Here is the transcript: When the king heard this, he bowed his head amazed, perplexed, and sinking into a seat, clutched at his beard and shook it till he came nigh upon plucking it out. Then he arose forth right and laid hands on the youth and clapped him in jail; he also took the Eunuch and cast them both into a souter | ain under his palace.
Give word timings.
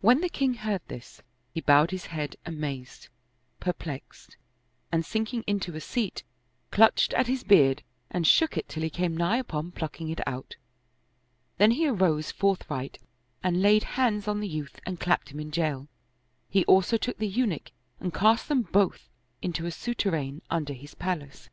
When 0.00 0.22
the 0.22 0.30
king 0.30 0.54
heard 0.54 0.80
this, 0.88 1.20
he 1.52 1.60
bowed 1.60 1.90
his 1.90 2.06
head 2.06 2.36
amazed, 2.46 3.10
perplexed, 3.60 4.38
and 4.90 5.04
sinking 5.04 5.44
into 5.46 5.76
a 5.76 5.80
seat, 5.82 6.22
clutched 6.70 7.12
at 7.12 7.26
his 7.26 7.44
beard 7.44 7.82
and 8.10 8.26
shook 8.26 8.56
it 8.56 8.66
till 8.66 8.82
he 8.82 8.88
came 8.88 9.14
nigh 9.14 9.36
upon 9.36 9.70
plucking 9.72 10.08
it 10.08 10.26
out. 10.26 10.56
Then 11.58 11.72
he 11.72 11.86
arose 11.86 12.30
forth 12.30 12.64
right 12.70 12.98
and 13.42 13.60
laid 13.60 13.84
hands 14.00 14.26
on 14.26 14.40
the 14.40 14.48
youth 14.48 14.80
and 14.86 14.98
clapped 14.98 15.28
him 15.28 15.38
in 15.38 15.50
jail; 15.50 15.86
he 16.48 16.64
also 16.64 16.96
took 16.96 17.18
the 17.18 17.28
Eunuch 17.28 17.72
and 18.00 18.14
cast 18.14 18.48
them 18.48 18.62
both 18.62 19.10
into 19.42 19.66
a 19.66 19.70
souter 19.70 20.16
| 20.16 20.16
ain 20.16 20.40
under 20.48 20.72
his 20.72 20.94
palace. 20.94 21.50